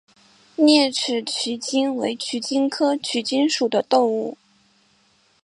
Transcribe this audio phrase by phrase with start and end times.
[0.55, 4.35] 栗齿鼩鼱为鼩鼱科鼩鼱属的动物。